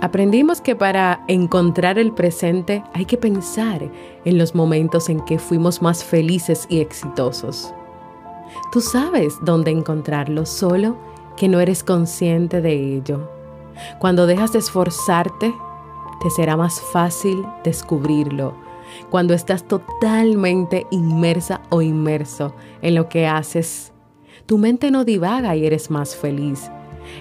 Aprendimos 0.00 0.60
que 0.60 0.76
para 0.76 1.24
encontrar 1.26 1.98
el 1.98 2.12
presente 2.12 2.84
hay 2.94 3.04
que 3.04 3.16
pensar 3.16 3.90
en 4.24 4.38
los 4.38 4.54
momentos 4.54 5.08
en 5.08 5.20
que 5.24 5.40
fuimos 5.40 5.82
más 5.82 6.04
felices 6.04 6.66
y 6.68 6.78
exitosos. 6.78 7.74
Tú 8.70 8.80
sabes 8.80 9.34
dónde 9.42 9.72
encontrarlo, 9.72 10.46
solo 10.46 10.96
que 11.36 11.48
no 11.48 11.58
eres 11.58 11.82
consciente 11.82 12.60
de 12.60 12.96
ello. 12.96 13.28
Cuando 13.98 14.26
dejas 14.26 14.52
de 14.52 14.60
esforzarte, 14.60 15.52
te 16.22 16.30
será 16.30 16.56
más 16.56 16.80
fácil 16.80 17.44
descubrirlo 17.64 18.54
cuando 19.10 19.34
estás 19.34 19.64
totalmente 19.64 20.86
inmersa 20.90 21.60
o 21.70 21.82
inmerso 21.82 22.54
en 22.82 22.94
lo 22.94 23.08
que 23.08 23.26
haces. 23.26 23.92
Tu 24.46 24.58
mente 24.58 24.90
no 24.90 25.04
divaga 25.04 25.56
y 25.56 25.66
eres 25.66 25.90
más 25.90 26.16
feliz. 26.16 26.70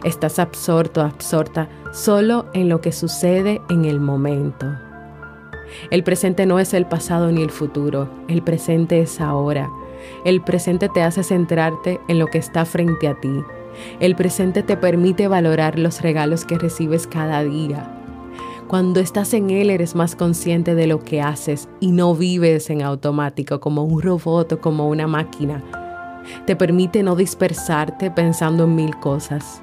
Estás 0.04 0.40
absorto, 0.40 1.02
absorta 1.02 1.70
solo 1.94 2.46
en 2.54 2.70
lo 2.70 2.82
que 2.82 2.92
sucede 2.92 3.62
en 3.70 3.86
el 3.86 4.00
momento. 4.00 4.68
El 5.92 6.04
presente 6.04 6.46
no 6.46 6.60
es 6.60 6.74
el 6.74 6.86
pasado 6.86 7.32
ni 7.32 7.42
el 7.42 7.50
futuro, 7.50 8.10
el 8.28 8.42
presente 8.42 9.02
es 9.02 9.20
ahora. 9.20 9.70
El 10.26 10.42
presente 10.42 10.90
te 10.90 11.02
hace 11.02 11.24
centrarte 11.24 12.00
en 12.08 12.20
lo 12.20 12.28
que 12.28 12.38
está 12.38 12.66
frente 12.66 13.08
a 13.08 13.20
ti. 13.20 13.44
El 14.00 14.16
presente 14.16 14.64
te 14.64 14.78
permite 14.78 15.28
valorar 15.28 15.78
los 15.78 16.02
regalos 16.02 16.46
que 16.46 16.58
recibes 16.58 17.08
cada 17.08 17.44
día. 17.44 17.94
Cuando 18.68 19.00
estás 19.00 19.34
en 19.34 19.50
Él 19.50 19.70
eres 19.70 19.96
más 19.96 20.16
consciente 20.16 20.76
de 20.76 20.88
lo 20.88 21.00
que 21.00 21.22
haces 21.22 21.70
y 21.80 21.92
no 21.92 22.14
vives 22.16 22.70
en 22.70 22.82
automático 22.82 23.60
como 23.60 23.84
un 23.84 24.02
robot 24.02 24.54
o 24.54 24.60
como 24.60 24.90
una 24.90 25.08
máquina. 25.08 25.64
Te 26.46 26.56
permite 26.58 27.02
no 27.02 27.16
dispersarte 27.16 28.12
pensando 28.12 28.66
en 28.66 28.76
mil 28.76 28.98
cosas. 29.00 29.62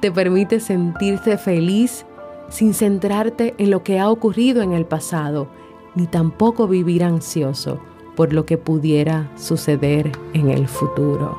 Te 0.00 0.12
permite 0.12 0.60
sentirte 0.60 1.38
feliz 1.38 2.06
sin 2.48 2.72
centrarte 2.72 3.54
en 3.58 3.70
lo 3.70 3.82
que 3.82 3.98
ha 3.98 4.10
ocurrido 4.10 4.62
en 4.62 4.72
el 4.72 4.86
pasado, 4.86 5.48
ni 5.96 6.06
tampoco 6.06 6.68
vivir 6.68 7.02
ansioso 7.02 7.80
por 8.14 8.32
lo 8.32 8.46
que 8.46 8.58
pudiera 8.58 9.28
suceder 9.36 10.12
en 10.34 10.50
el 10.50 10.68
futuro. 10.68 11.36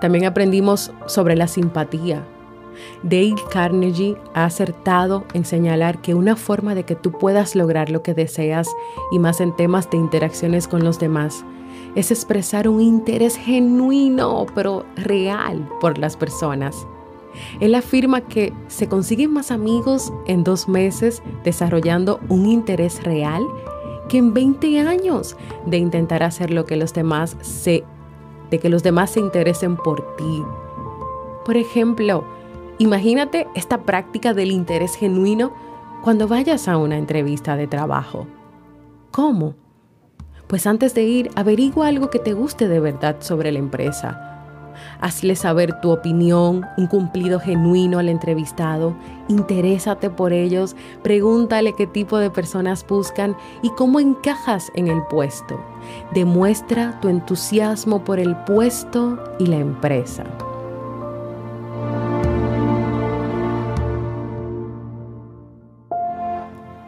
También 0.00 0.26
aprendimos 0.26 0.92
sobre 1.06 1.34
la 1.34 1.46
simpatía. 1.46 2.22
Dale 3.02 3.34
Carnegie 3.50 4.16
ha 4.34 4.44
acertado 4.44 5.24
en 5.32 5.44
señalar 5.44 6.02
que 6.02 6.14
una 6.14 6.36
forma 6.36 6.74
de 6.74 6.84
que 6.84 6.96
tú 6.96 7.12
puedas 7.12 7.54
lograr 7.54 7.90
lo 7.90 8.02
que 8.02 8.12
deseas 8.12 8.68
y 9.10 9.18
más 9.18 9.40
en 9.40 9.54
temas 9.56 9.90
de 9.90 9.98
interacciones 9.98 10.68
con 10.68 10.84
los 10.84 10.98
demás 10.98 11.44
es 11.94 12.10
expresar 12.10 12.68
un 12.68 12.80
interés 12.80 13.36
genuino 13.36 14.46
pero 14.54 14.84
real 14.96 15.68
por 15.80 15.98
las 15.98 16.16
personas. 16.16 16.86
Él 17.60 17.74
afirma 17.74 18.20
que 18.20 18.52
se 18.68 18.88
consiguen 18.88 19.32
más 19.32 19.50
amigos 19.50 20.12
en 20.26 20.44
dos 20.44 20.68
meses 20.68 21.22
desarrollando 21.44 22.20
un 22.28 22.46
interés 22.46 23.02
real 23.04 23.42
que 24.08 24.18
en 24.18 24.34
20 24.34 24.80
años 24.80 25.36
de 25.66 25.78
intentar 25.78 26.22
hacer 26.22 26.50
lo 26.50 26.64
que 26.64 26.76
los 26.76 26.92
demás 26.92 27.36
se 27.40 27.84
de 28.50 28.58
que 28.58 28.68
los 28.68 28.82
demás 28.82 29.12
se 29.12 29.20
interesen 29.20 29.78
por 29.78 30.14
ti. 30.16 30.42
Por 31.46 31.56
ejemplo, 31.56 32.22
imagínate 32.76 33.48
esta 33.54 33.80
práctica 33.80 34.34
del 34.34 34.50
interés 34.50 34.94
genuino 34.94 35.54
cuando 36.02 36.28
vayas 36.28 36.68
a 36.68 36.76
una 36.76 36.98
entrevista 36.98 37.56
de 37.56 37.66
trabajo. 37.66 38.26
¿Cómo? 39.10 39.54
Pues 40.52 40.66
antes 40.66 40.92
de 40.92 41.04
ir, 41.04 41.30
averigua 41.34 41.86
algo 41.86 42.10
que 42.10 42.18
te 42.18 42.34
guste 42.34 42.68
de 42.68 42.78
verdad 42.78 43.16
sobre 43.20 43.52
la 43.52 43.58
empresa 43.58 44.28
Hazle 45.00 45.34
saber 45.34 45.80
tu 45.80 45.90
opinión, 45.90 46.66
un 46.76 46.88
cumplido 46.88 47.40
genuino 47.40 47.98
al 47.98 48.10
entrevistado. 48.10 48.94
Interésate 49.28 50.10
por 50.10 50.34
ellos, 50.34 50.76
pregúntale 51.02 51.72
qué 51.72 51.86
tipo 51.86 52.18
de 52.18 52.28
personas 52.28 52.86
buscan 52.86 53.34
y 53.62 53.70
cómo 53.70 53.98
encajas 53.98 54.70
en 54.74 54.88
el 54.88 55.02
puesto. 55.04 55.58
Demuestra 56.12 57.00
tu 57.00 57.08
entusiasmo 57.08 58.04
por 58.04 58.18
el 58.18 58.36
puesto 58.44 59.18
y 59.38 59.46
la 59.46 59.56
empresa. 59.56 60.24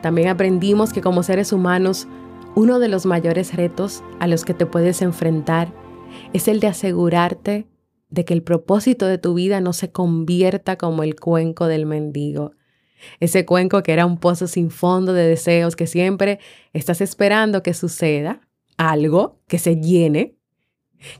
También 0.02 0.28
aprendimos 0.28 0.92
que 0.92 1.00
como 1.00 1.22
seres 1.22 1.50
humanos, 1.50 2.06
uno 2.54 2.78
de 2.78 2.88
los 2.88 3.04
mayores 3.04 3.54
retos 3.54 4.02
a 4.20 4.26
los 4.26 4.44
que 4.44 4.54
te 4.54 4.66
puedes 4.66 5.02
enfrentar 5.02 5.72
es 6.32 6.46
el 6.46 6.60
de 6.60 6.68
asegurarte 6.68 7.66
de 8.10 8.24
que 8.24 8.34
el 8.34 8.42
propósito 8.42 9.06
de 9.06 9.18
tu 9.18 9.34
vida 9.34 9.60
no 9.60 9.72
se 9.72 9.90
convierta 9.90 10.76
como 10.76 11.02
el 11.02 11.16
cuenco 11.18 11.66
del 11.66 11.84
mendigo. 11.84 12.52
Ese 13.18 13.44
cuenco 13.44 13.82
que 13.82 13.92
era 13.92 14.06
un 14.06 14.18
pozo 14.18 14.46
sin 14.46 14.70
fondo 14.70 15.12
de 15.12 15.26
deseos 15.26 15.74
que 15.74 15.88
siempre 15.88 16.38
estás 16.72 17.00
esperando 17.00 17.62
que 17.62 17.74
suceda 17.74 18.40
algo, 18.76 19.40
que 19.48 19.58
se 19.58 19.76
llene, 19.76 20.36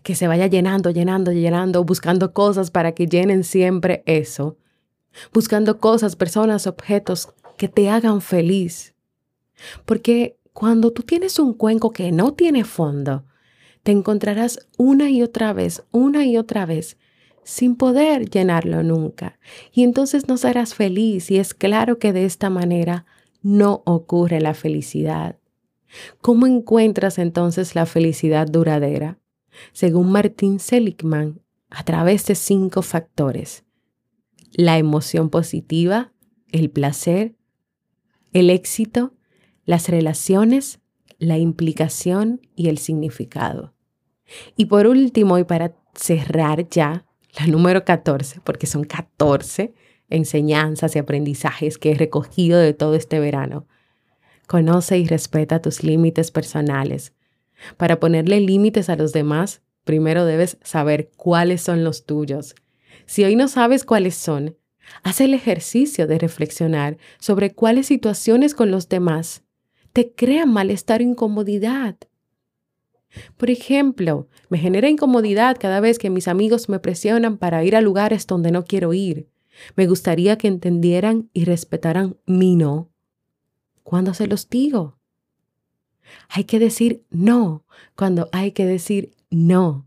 que 0.03 0.14
se 0.14 0.29
vaya 0.29 0.47
llenando, 0.47 0.91
llenando, 0.91 1.33
llenando, 1.33 1.85
buscando 1.85 2.33
cosas 2.33 2.71
para 2.71 2.93
que 2.93 3.07
llenen 3.07 3.43
siempre 3.43 4.05
eso, 4.07 4.57
buscando 5.33 5.79
cosas, 5.79 6.14
personas, 6.14 6.69
objetos 6.69 7.35
que 7.59 7.69
te 7.69 7.91
hagan 7.91 8.21
feliz. 8.21 8.95
Porque 9.85 10.38
cuando 10.55 10.93
tú 10.93 11.03
tienes 11.03 11.41
un 11.41 11.53
cuenco 11.53 11.91
que 11.91 12.13
no 12.13 12.33
tiene 12.33 12.65
fondo, 12.65 13.25
te 13.83 13.91
encontrarás 13.91 14.69
una 14.79 15.11
y 15.11 15.21
otra 15.21 15.53
vez, 15.53 15.83
una 15.91 16.25
y 16.25 16.37
otra 16.37 16.65
vez, 16.65 16.97
sin 17.43 17.75
poder 17.75 18.31
llenarlo 18.31 18.85
nunca. 18.85 19.39
Y 19.73 19.83
entonces 19.83 20.29
no 20.29 20.37
serás 20.37 20.75
feliz 20.75 21.31
y 21.33 21.39
es 21.39 21.55
claro 21.55 21.99
que 21.99 22.13
de 22.13 22.25
esta 22.25 22.51
manera 22.51 23.05
no 23.43 23.83
ocurre 23.85 24.41
la 24.41 24.55
felicidad. 24.55 25.39
¿Cómo 26.23 26.47
encuentras 26.47 27.19
entonces 27.19 27.75
la 27.75 27.85
felicidad 27.85 28.47
duradera? 28.47 29.19
Según 29.73 30.13
Martin 30.13 30.61
Seligman, 30.61 31.41
a 31.69 31.83
través 31.83 32.27
de 32.27 32.37
cinco 32.37 32.83
factores. 32.83 33.65
La 34.53 34.79
emoción 34.79 35.31
positiva, 35.31 36.13
el 36.53 36.71
placer, 36.71 37.35
el 38.33 38.51
éxito, 38.51 39.15
las 39.64 39.88
relaciones, 39.88 40.80
la 41.18 41.38
implicación 41.38 42.40
y 42.54 42.68
el 42.68 42.78
significado. 42.78 43.75
Y 44.56 44.66
por 44.66 44.87
último, 44.87 45.38
y 45.38 45.44
para 45.44 45.75
cerrar 45.94 46.68
ya, 46.68 47.06
la 47.38 47.47
número 47.47 47.85
14, 47.85 48.40
porque 48.44 48.66
son 48.66 48.85
14 48.85 49.75
enseñanzas 50.09 50.94
y 50.94 50.99
aprendizajes 50.99 51.78
que 51.78 51.92
he 51.92 51.94
recogido 51.94 52.59
de 52.59 52.75
todo 52.75 52.94
este 52.94 53.18
verano. 53.18 53.66
Conoce 54.47 54.99
y 54.99 55.06
respeta 55.06 55.62
tus 55.62 55.83
límites 55.83 56.30
personales. 56.30 57.12
Para 57.76 57.99
ponerle 57.99 58.40
límites 58.40 58.88
a 58.90 58.97
los 58.97 59.12
demás, 59.12 59.62
primero 59.85 60.25
debes 60.25 60.59
saber 60.62 61.11
cuáles 61.16 61.62
son 61.62 61.85
los 61.85 62.04
tuyos. 62.04 62.54
Si 63.06 63.25
hoy 63.25 63.37
no 63.37 63.49
sabes 63.49 63.85
cuáles 63.85 64.14
son, 64.14 64.56
haz 65.02 65.21
el 65.21 65.35
ejercicio 65.35 66.07
de 66.07 66.18
reflexionar 66.18 66.98
sobre 67.18 67.55
cuáles 67.55 67.87
situaciones 67.87 68.55
con 68.55 68.70
los 68.70 68.88
demás 68.88 69.43
te 69.94 70.12
crean 70.12 70.52
malestar 70.52 71.00
o 71.00 71.04
incomodidad. 71.04 71.96
Por 73.37 73.48
ejemplo, 73.48 74.28
me 74.48 74.59
genera 74.59 74.88
incomodidad 74.88 75.57
cada 75.59 75.78
vez 75.78 76.00
que 76.00 76.11
mis 76.11 76.26
amigos 76.26 76.68
me 76.68 76.80
presionan 76.80 77.38
para 77.38 77.62
ir 77.62 77.76
a 77.76 77.80
lugares 77.80 78.26
donde 78.26 78.50
no 78.50 78.64
quiero 78.64 78.92
ir. 78.92 79.28
Me 79.76 79.87
gustaría 79.87 80.37
que 80.37 80.48
entendieran 80.48 81.30
y 81.33 81.44
respetaran 81.44 82.16
mi 82.26 82.57
no. 82.57 82.90
¿Cuándo 83.85 84.14
se 84.14 84.26
los 84.26 84.50
digo? 84.50 84.98
Hay 86.28 86.42
que 86.42 86.59
decir 86.59 87.04
no 87.11 87.64
cuando 87.94 88.28
hay 88.33 88.50
que 88.50 88.66
decir 88.66 89.14
no. 89.30 89.87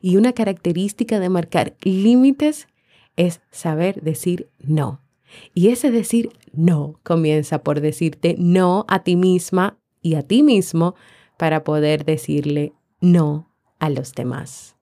Y 0.00 0.16
una 0.16 0.32
característica 0.32 1.20
de 1.20 1.28
marcar 1.28 1.76
límites 1.82 2.66
es 3.14 3.40
saber 3.52 4.02
decir 4.02 4.50
no. 4.58 5.05
Y 5.54 5.68
ese 5.68 5.90
decir 5.90 6.30
no 6.52 7.00
comienza 7.02 7.62
por 7.62 7.80
decirte 7.80 8.36
no 8.38 8.84
a 8.88 9.02
ti 9.02 9.16
misma 9.16 9.78
y 10.02 10.14
a 10.14 10.22
ti 10.22 10.42
mismo 10.42 10.94
para 11.36 11.64
poder 11.64 12.04
decirle 12.04 12.72
no 13.00 13.50
a 13.78 13.90
los 13.90 14.14
demás. 14.14 14.76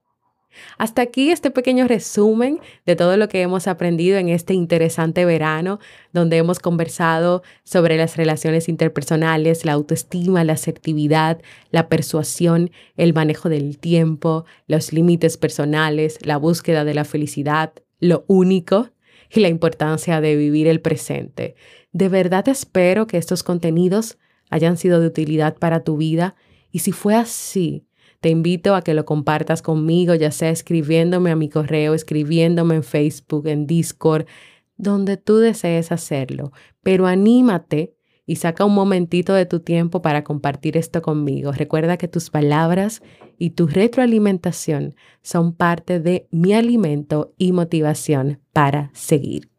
Hasta 0.78 1.02
aquí 1.02 1.30
este 1.30 1.50
pequeño 1.50 1.88
resumen 1.88 2.60
de 2.86 2.96
todo 2.96 3.16
lo 3.16 3.28
que 3.28 3.42
hemos 3.42 3.66
aprendido 3.66 4.18
en 4.18 4.28
este 4.28 4.54
interesante 4.54 5.24
verano, 5.24 5.80
donde 6.12 6.36
hemos 6.36 6.58
conversado 6.60 7.42
sobre 7.64 7.96
las 7.96 8.16
relaciones 8.16 8.68
interpersonales, 8.68 9.64
la 9.64 9.72
autoestima, 9.72 10.44
la 10.44 10.54
asertividad, 10.54 11.40
la 11.70 11.88
persuasión, 11.88 12.70
el 12.96 13.14
manejo 13.14 13.48
del 13.48 13.78
tiempo, 13.78 14.44
los 14.66 14.92
límites 14.92 15.36
personales, 15.36 16.18
la 16.24 16.36
búsqueda 16.36 16.84
de 16.84 16.94
la 16.94 17.04
felicidad, 17.04 17.72
lo 17.98 18.24
único 18.28 18.90
y 19.34 19.40
la 19.40 19.48
importancia 19.48 20.20
de 20.20 20.36
vivir 20.36 20.66
el 20.66 20.80
presente. 20.80 21.56
De 21.92 22.08
verdad 22.08 22.48
espero 22.48 23.06
que 23.06 23.18
estos 23.18 23.42
contenidos 23.42 24.18
hayan 24.50 24.76
sido 24.76 25.00
de 25.00 25.06
utilidad 25.06 25.56
para 25.56 25.84
tu 25.84 25.96
vida 25.96 26.34
y 26.70 26.80
si 26.80 26.92
fue 26.92 27.14
así, 27.14 27.86
te 28.20 28.30
invito 28.30 28.74
a 28.74 28.82
que 28.82 28.94
lo 28.94 29.04
compartas 29.04 29.60
conmigo, 29.60 30.14
ya 30.14 30.30
sea 30.30 30.50
escribiéndome 30.50 31.30
a 31.30 31.36
mi 31.36 31.48
correo, 31.48 31.94
escribiéndome 31.94 32.76
en 32.76 32.82
Facebook, 32.82 33.46
en 33.46 33.66
Discord, 33.66 34.26
donde 34.76 35.16
tú 35.16 35.36
desees 35.36 35.92
hacerlo. 35.92 36.52
Pero 36.82 37.06
anímate 37.06 37.94
y 38.26 38.36
saca 38.36 38.64
un 38.64 38.74
momentito 38.74 39.34
de 39.34 39.46
tu 39.46 39.60
tiempo 39.60 40.02
para 40.02 40.24
compartir 40.24 40.76
esto 40.76 41.02
conmigo. 41.02 41.52
Recuerda 41.52 41.96
que 41.96 42.08
tus 42.08 42.30
palabras 42.30 43.02
y 43.38 43.50
tu 43.50 43.66
retroalimentación 43.66 44.94
son 45.22 45.52
parte 45.54 46.00
de 46.00 46.26
mi 46.30 46.54
alimento 46.54 47.34
y 47.38 47.52
motivación 47.52 48.40
para 48.52 48.90
seguir. 48.94 49.53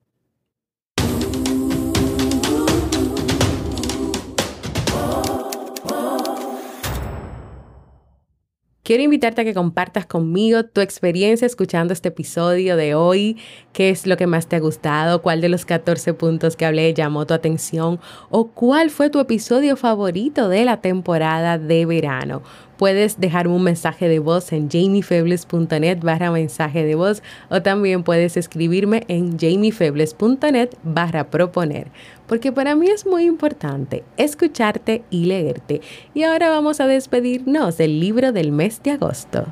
Quiero 8.85 9.01
invitarte 9.01 9.41
a 9.41 9.43
que 9.43 9.55
compartas 9.55 10.05
conmigo 10.05 10.63
tu 10.63 10.79
experiencia 10.79 11.47
escuchando 11.47 11.91
este 11.91 12.09
episodio 12.09 12.77
de 12.77 12.93
hoy, 12.93 13.35
qué 13.73 13.89
es 13.89 14.05
lo 14.05 14.15
que 14.15 14.27
más 14.27 14.45
te 14.45 14.57
ha 14.57 14.59
gustado, 14.59 15.23
cuál 15.23 15.41
de 15.41 15.49
los 15.49 15.65
14 15.65 16.13
puntos 16.13 16.55
que 16.55 16.67
hablé 16.67 16.93
llamó 16.93 17.25
tu 17.25 17.33
atención 17.33 17.99
o 18.29 18.49
cuál 18.49 18.91
fue 18.91 19.09
tu 19.09 19.19
episodio 19.19 19.75
favorito 19.75 20.49
de 20.49 20.65
la 20.65 20.81
temporada 20.81 21.57
de 21.57 21.87
verano. 21.87 22.43
Puedes 22.77 23.19
dejarme 23.19 23.55
un 23.55 23.63
mensaje 23.63 24.07
de 24.07 24.19
voz 24.19 24.51
en 24.51 24.69
jamiefebles.net 24.69 25.97
barra 26.01 26.29
mensaje 26.29 26.83
de 26.83 26.93
voz 26.93 27.23
o 27.49 27.63
también 27.63 28.03
puedes 28.03 28.37
escribirme 28.37 29.03
en 29.07 29.39
jamiefebles.net 29.39 30.69
barra 30.83 31.31
proponer 31.31 31.87
porque 32.27 32.51
para 32.51 32.75
mí 32.75 32.87
es 32.87 33.05
muy 33.05 33.25
importante 33.25 34.03
escucharte 34.17 35.03
y 35.09 35.25
leerte. 35.25 35.81
Y 36.13 36.23
ahora 36.23 36.49
vamos 36.49 36.79
a 36.79 36.87
despedirnos 36.87 37.77
del 37.77 37.99
libro 37.99 38.31
del 38.31 38.51
mes 38.51 38.81
de 38.83 38.91
agosto. 38.91 39.45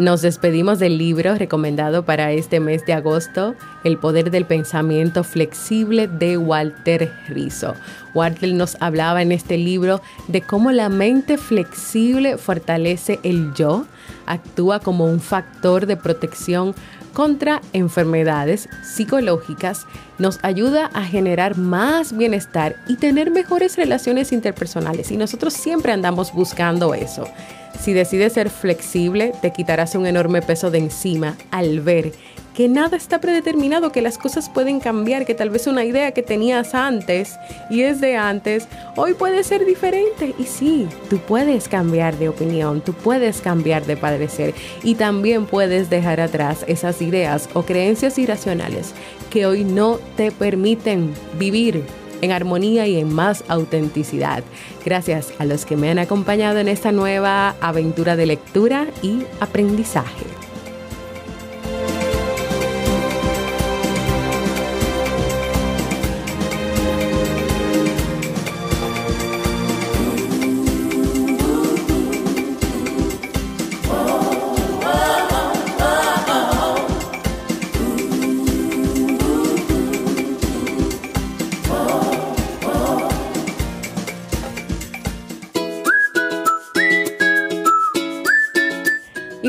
Nos 0.00 0.22
despedimos 0.22 0.78
del 0.78 0.96
libro 0.96 1.34
recomendado 1.34 2.06
para 2.06 2.32
este 2.32 2.58
mes 2.58 2.86
de 2.86 2.94
agosto, 2.94 3.54
El 3.84 3.98
poder 3.98 4.30
del 4.30 4.46
pensamiento 4.46 5.24
flexible 5.24 6.08
de 6.08 6.38
Walter 6.38 7.12
Rizzo. 7.28 7.74
Walter 8.14 8.50
nos 8.54 8.78
hablaba 8.80 9.20
en 9.20 9.30
este 9.30 9.58
libro 9.58 10.00
de 10.26 10.40
cómo 10.40 10.72
la 10.72 10.88
mente 10.88 11.36
flexible 11.36 12.38
fortalece 12.38 13.20
el 13.24 13.52
yo, 13.52 13.84
actúa 14.24 14.80
como 14.80 15.04
un 15.04 15.20
factor 15.20 15.84
de 15.84 15.98
protección 15.98 16.74
contra 17.12 17.60
enfermedades 17.74 18.70
psicológicas, 18.82 19.84
nos 20.18 20.38
ayuda 20.42 20.86
a 20.94 21.04
generar 21.04 21.58
más 21.58 22.16
bienestar 22.16 22.76
y 22.88 22.96
tener 22.96 23.30
mejores 23.30 23.76
relaciones 23.76 24.32
interpersonales. 24.32 25.10
Y 25.10 25.18
nosotros 25.18 25.52
siempre 25.52 25.92
andamos 25.92 26.32
buscando 26.32 26.94
eso 26.94 27.26
Si 27.80 27.94
decides 27.94 28.34
ser 28.34 28.50
flexible, 28.50 29.32
te 29.40 29.52
quitarás 29.52 29.94
un 29.94 30.04
enorme 30.04 30.42
peso 30.42 30.70
de 30.70 30.78
encima 30.78 31.36
al 31.50 31.80
ver 31.80 32.12
que 32.54 32.68
nada 32.68 32.96
está 32.98 33.20
predeterminado, 33.20 33.90
que 33.90 34.02
las 34.02 34.18
cosas 34.18 34.50
pueden 34.50 34.80
cambiar, 34.80 35.24
que 35.24 35.34
tal 35.34 35.48
vez 35.48 35.66
una 35.66 35.84
idea 35.84 36.12
que 36.12 36.22
tenías 36.22 36.74
antes 36.74 37.38
y 37.70 37.82
es 37.82 38.02
de 38.02 38.16
antes, 38.16 38.68
hoy 38.96 39.14
puede 39.14 39.44
ser 39.44 39.64
diferente. 39.64 40.34
Y 40.38 40.44
sí, 40.44 40.86
tú 41.08 41.18
puedes 41.18 41.68
cambiar 41.68 42.18
de 42.18 42.28
opinión, 42.28 42.82
tú 42.82 42.92
puedes 42.92 43.40
cambiar 43.40 43.86
de 43.86 43.96
padecer 43.96 44.54
y 44.82 44.96
también 44.96 45.46
puedes 45.46 45.88
dejar 45.88 46.20
atrás 46.20 46.64
esas 46.66 47.00
ideas 47.00 47.48
o 47.54 47.62
creencias 47.62 48.18
irracionales 48.18 48.92
que 49.30 49.46
hoy 49.46 49.64
no 49.64 49.98
te 50.16 50.30
permiten 50.30 51.14
vivir 51.38 51.82
en 52.22 52.32
armonía 52.32 52.86
y 52.86 52.98
en 52.98 53.12
más 53.12 53.44
autenticidad. 53.48 54.44
Gracias 54.84 55.32
a 55.38 55.44
los 55.44 55.66
que 55.66 55.76
me 55.76 55.90
han 55.90 55.98
acompañado 55.98 56.58
en 56.58 56.68
esta 56.68 56.92
nueva 56.92 57.56
aventura 57.60 58.16
de 58.16 58.26
lectura 58.26 58.86
y 59.02 59.22
aprendizaje. 59.40 60.39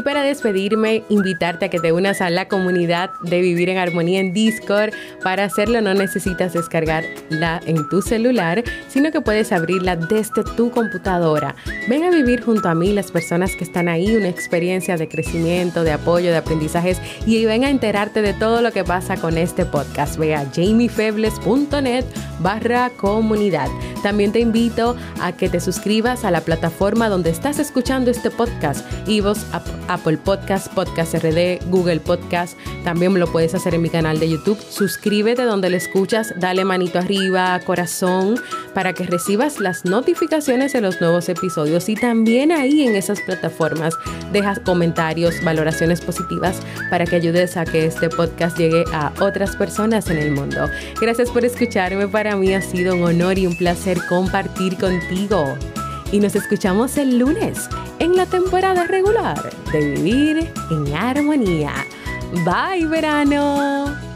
Para 0.03 0.23
despedirme, 0.23 1.03
invitarte 1.09 1.65
a 1.65 1.69
que 1.69 1.79
te 1.79 1.91
unas 1.91 2.21
a 2.21 2.29
la 2.29 2.47
comunidad 2.47 3.11
de 3.21 3.41
Vivir 3.41 3.69
en 3.69 3.77
Armonía 3.77 4.19
en 4.19 4.33
Discord. 4.33 4.91
Para 5.23 5.45
hacerlo 5.45 5.79
no 5.81 5.93
necesitas 5.93 6.53
descargarla 6.53 7.61
en 7.65 7.87
tu 7.89 8.01
celular, 8.01 8.63
sino 8.87 9.11
que 9.11 9.21
puedes 9.21 9.51
abrirla 9.51 9.95
desde 9.95 10.43
tu 10.55 10.71
computadora. 10.71 11.55
Ven 11.87 12.03
a 12.03 12.09
vivir 12.09 12.41
junto 12.41 12.67
a 12.69 12.75
mí 12.75 12.91
las 12.91 13.11
personas 13.11 13.55
que 13.55 13.63
están 13.63 13.87
ahí, 13.87 14.15
una 14.15 14.29
experiencia 14.29 14.97
de 14.97 15.07
crecimiento, 15.07 15.83
de 15.83 15.91
apoyo, 15.91 16.31
de 16.31 16.37
aprendizajes 16.37 16.99
y 17.25 17.45
ven 17.45 17.63
a 17.63 17.69
enterarte 17.69 18.21
de 18.21 18.33
todo 18.33 18.61
lo 18.61 18.71
que 18.71 18.83
pasa 18.83 19.17
con 19.17 19.37
este 19.37 19.65
podcast. 19.65 20.17
Ve 20.17 20.35
a 20.35 20.45
jamiefebles.net 20.45 22.05
barra 22.39 22.89
comunidad. 22.97 23.67
También 24.03 24.31
te 24.31 24.39
invito 24.39 24.95
a 25.21 25.31
que 25.31 25.47
te 25.47 25.59
suscribas 25.59 26.25
a 26.25 26.31
la 26.31 26.41
plataforma 26.41 27.07
donde 27.07 27.29
estás 27.29 27.59
escuchando 27.59 28.09
este 28.09 28.31
podcast, 28.31 28.85
vos 29.21 29.45
Apple 29.93 30.17
Podcast, 30.17 30.73
Podcast 30.73 31.13
RD, 31.15 31.59
Google 31.69 31.99
Podcast. 31.99 32.57
También 32.83 33.19
lo 33.19 33.27
puedes 33.31 33.53
hacer 33.53 33.75
en 33.75 33.81
mi 33.81 33.89
canal 33.89 34.19
de 34.19 34.29
YouTube. 34.29 34.57
Suscríbete 34.69 35.43
donde 35.43 35.69
lo 35.69 35.77
escuchas, 35.77 36.33
dale 36.37 36.65
manito 36.65 36.99
arriba, 36.99 37.59
corazón, 37.65 38.39
para 38.73 38.93
que 38.93 39.03
recibas 39.03 39.59
las 39.59 39.85
notificaciones 39.85 40.73
de 40.73 40.81
los 40.81 41.01
nuevos 41.01 41.29
episodios. 41.29 41.89
Y 41.89 41.95
también 41.95 42.51
ahí 42.51 42.83
en 42.83 42.95
esas 42.95 43.19
plataformas 43.21 43.95
dejas 44.31 44.59
comentarios, 44.59 45.43
valoraciones 45.43 46.01
positivas 46.01 46.59
para 46.89 47.05
que 47.05 47.15
ayudes 47.15 47.57
a 47.57 47.65
que 47.65 47.85
este 47.85 48.09
podcast 48.09 48.57
llegue 48.57 48.85
a 48.93 49.11
otras 49.19 49.55
personas 49.55 50.09
en 50.09 50.17
el 50.17 50.31
mundo. 50.31 50.69
Gracias 50.99 51.29
por 51.29 51.43
escucharme. 51.45 52.07
Para 52.07 52.35
mí 52.35 52.53
ha 52.53 52.61
sido 52.61 52.95
un 52.95 53.03
honor 53.03 53.37
y 53.37 53.47
un 53.47 53.55
placer 53.55 53.99
compartir 54.07 54.77
contigo 54.77 55.57
y 56.11 56.19
nos 56.19 56.35
escuchamos 56.35 56.97
el 56.97 57.17
lunes 57.17 57.69
en 57.99 58.15
la 58.15 58.25
temporada 58.25 58.85
regular 58.85 59.37
de 59.71 59.91
Vivir 59.91 60.51
en 60.69 60.93
Armonía. 60.93 61.73
Bye 62.45 62.85
verano. 62.85 64.10